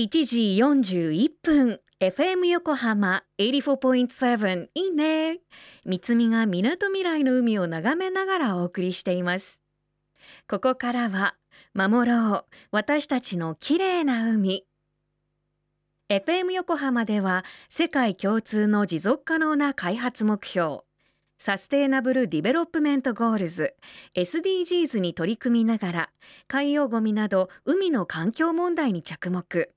[0.00, 5.40] 1時41分 FM 横浜84.7いいね。
[5.84, 9.60] 三つみがみなとみらいの海を眺めながらお送りしています。
[10.48, 11.34] ここからは
[11.74, 14.64] 守ろう私たちの綺麗な海。
[16.08, 20.78] FM 横浜では世界共通の持続可能な開発目標
[21.36, 23.74] サステイナブル・ディベロップメント・ゴールズ
[24.14, 26.10] SDGs に取り組みながら
[26.48, 29.70] 海洋ごみなど海の環境問題に着目。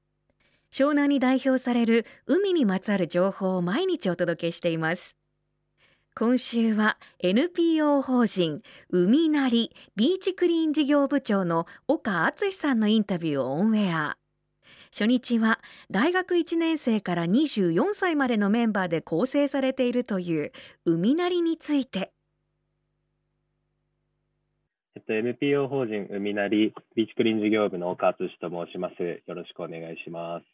[0.74, 5.16] 湘南に代表される海にまつわる情報を毎日お届けしています
[6.16, 14.18] 今週は NPO 法人海なりビーチクリーン事業部長の岡敦さんのインタビューをオンエア
[14.92, 15.60] 初日は
[15.92, 20.52] 大学1年生から24歳までのメンバーで構成されているという
[20.86, 22.14] 海なりについて
[24.96, 29.24] えっと、NPO 法人海なりビーチクリーン事業部の岡敦と申します。
[29.26, 30.53] よろしくお願いします。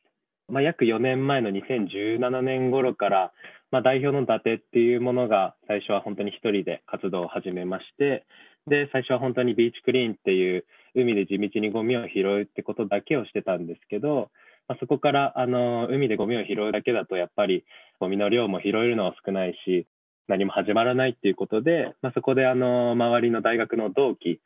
[0.50, 3.32] まあ、約4年前の2017年頃から、
[3.72, 8.26] まあ、代表の伊達っていうものが最初は本当に1人で活動を始めまして
[8.68, 10.66] で最初は本当にビーチクリーンっていう
[10.96, 14.32] 海で地道にゴミを拾うってことだけをしてたんですけど、
[14.68, 17.64] まあ、そこからあの海でゴミを拾うだけだとやっぱり
[18.00, 19.88] ゴミの量も拾えるのは少ないし
[20.28, 24.42] 何も始まらないっていうことで、まあ、そこであの周りの大学の同期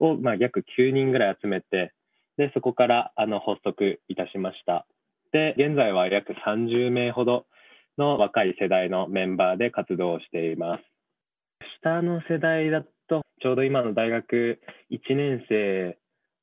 [0.00, 1.92] をまあ約9人ぐらい集めて
[2.36, 4.86] でそこからあの発足いたしました。
[5.32, 7.46] で、現在は約30名ほど
[7.98, 10.84] の若い世代のメンバーで活動をしています。
[11.80, 15.98] 下の世代だと、ちょうど今の大学1年生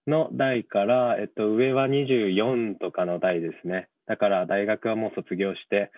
[0.07, 3.89] の代から、えっと、上は24とかの代ですね。
[4.07, 5.91] だから大学はもう卒業して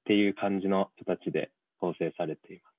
[0.00, 2.75] っていう感じの人たちで構成されています。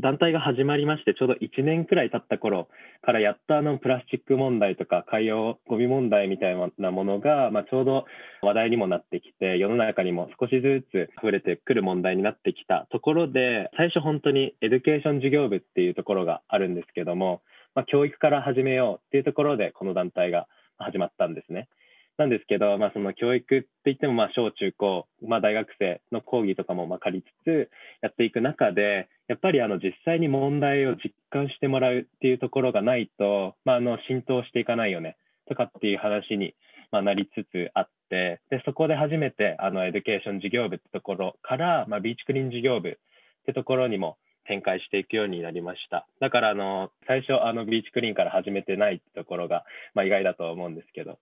[0.00, 2.68] 団体が始まりましてちょうど1年くらい経った頃
[3.02, 8.04] からやっとあのプラスチック問題とか海洋ゴミ問題みたいなものが、まあ、ちょうど
[8.42, 17.40] 話題にもなってきて世の中にも少しずつ溢れてくる問題になってきたところで最初本当にエデュケーション事業部っていうところがあるんですけども、
[17.74, 20.46] まあ、教育から始めようっていうところでこの団体が
[20.78, 21.68] 始まったんですね。
[22.18, 27.70] なんですけど、まあ、その教育って言っても、まあ、小中高、まあ、大学生の講義とかもまあ借りつつ
[28.02, 35.16] やっていく中で、やっぱりあの実際に問題を実感してもらうっていうところがないと、まあ、あの浸透していかないよね
[35.48, 36.54] とかっていう話に
[36.90, 42.92] まあなりつつあって、でそこで初めてあのエデュケーション事業部ってところから、まあ、ビーチクリーン事業部っ
[43.44, 44.16] てところにも
[44.46, 46.06] 展開していくようになりました。
[46.20, 51.18] だからあの最初あのビーチクリーンから始めてないってところが、まあ、意外だと思うんですけど、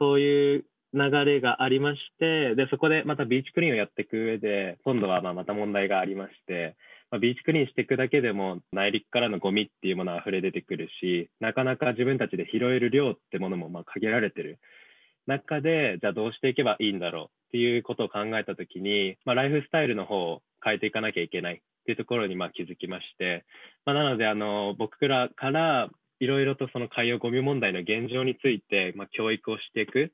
[0.00, 6.76] そういう流れがありまして、で、そこでまたビーチクリーンをやっていく上で、今度はまあまた問題がありまして、
[7.10, 14.58] まあ、ビーチクリーンしていくだけでも内陸からのゴミっていうものは溢れ出てくるし、なかなか自分たちで拾える量ってものもまあ限られてる。
[15.26, 23.44] 中で、じゃあどうしていけばいいんだろうっていうことを考えたときに、まあ、ライフスタイルの方を変えていかなきゃいけないっていうところにまあ気づきまして、
[23.84, 25.88] まあ、なのであの僕らから
[26.20, 30.12] いろいろとその海洋ゴミ問題の現状について、まあ、教育をしていく、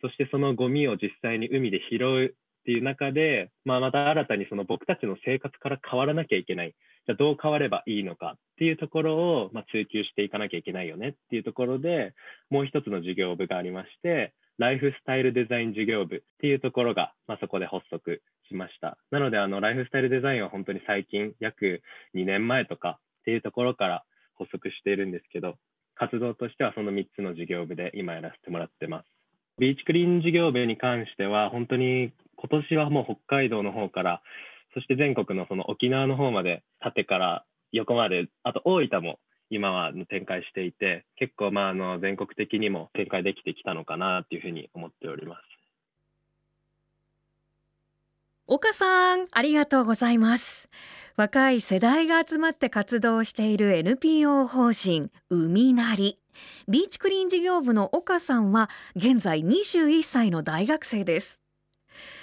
[0.00, 6.74] そしてそのゴミを実際に海で拾うっていう中で、まあ、また新たにその僕たちの生活から変わらなきゃいけない、
[7.06, 12.14] じゃあどう変わればいいのかっていうところを、まあ、追求していかなきゃいけないよねっていうところで、
[12.48, 18.98] もう一つの事業部がありまして、ライフスタイルデザイン事業部っていうところが、まあ、そこで発足しました。
[19.10, 21.82] なので、あのライフスタイルデザインは本当に最近、約
[22.14, 24.04] 2年前とかっていうところから
[24.40, 25.56] 発足しているんですけど、
[25.94, 29.06] 活動としてはその3つの事業部で今やらせてもらってます。
[29.58, 34.22] ビーチクリーン事業部に関しては、本当に今年はもう北海道の方から、
[34.72, 39.18] そして全国のその沖縄の方まで、縦から横まで、あと大分も
[39.50, 45.49] 今は展開していて、結構まああの全国的にも展開できてきたのかなというふうに思っております。
[48.52, 50.68] 岡さん、ありがとうございます。
[51.14, 56.18] 若い世代が集まって活動している NPO 法人 UMINARI。
[56.66, 61.38] ビーチクリーン事業部の岡さんは現在21歳の大学生です。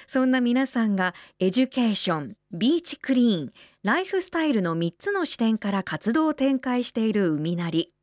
[0.06, 3.53] そんな皆さんがエデュケーション、ビーチクリーン、
[3.83, 7.94] ライフスタイルの3つの視点から活動を展開している UMINARI。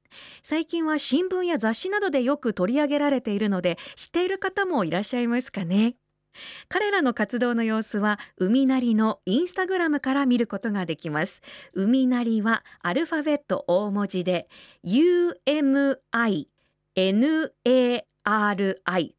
[0.43, 5.97] 最近は新聞や雑誌などでよく取り上げられているので知っている方もいらっしゃいますかね。
[6.69, 11.42] 彼らの活動の様子は海なりのインスタグラムから見ることができます。
[11.72, 14.48] 海なりはアルファベット大文字で
[14.84, 16.46] UMINARI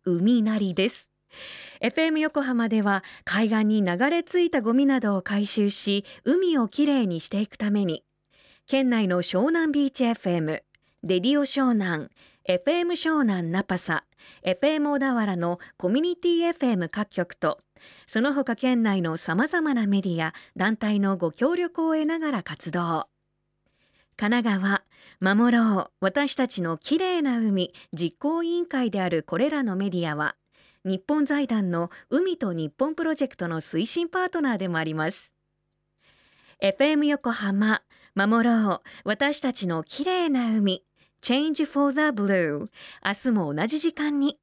[0.05, 1.09] 海なりです。
[1.81, 8.05] FM 横浜では海岸に流れ着いたゴミなどを回収し海をきれいにしていくために
[8.67, 10.63] 県内の湘南ビーチ FM レ
[11.03, 12.09] ディオ湘南
[12.47, 14.03] FM 湘南ナパサ
[14.43, 17.57] FM 小田原のコミュニティ FM 各局と
[18.05, 23.07] その他県内のさまざまなメディア団体のご協力を得ながら活動。
[24.15, 24.83] 神奈川
[25.37, 30.35] 守ろう私たちのきれいな海実行委員会であるこれらのメディアは
[30.83, 35.33] 日本財団の海と日本プロジェクトの推進パートナーでもあります。
[36.61, 37.81] FM 横浜
[38.13, 40.83] 守ろう私たちのきれいな海
[41.25, 42.69] Change for the Blue
[43.03, 44.37] 明日も同じ時間に